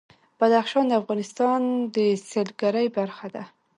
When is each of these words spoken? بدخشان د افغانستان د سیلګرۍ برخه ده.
بدخشان 0.39 0.85
د 0.87 0.91
افغانستان 1.01 1.61
د 1.95 1.97
سیلګرۍ 2.29 2.87
برخه 2.97 3.27
ده. 3.35 3.43